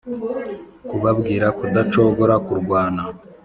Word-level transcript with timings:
kubabwira 0.87 1.47
kudacogora, 1.57 2.35
kurwana, 2.47 3.01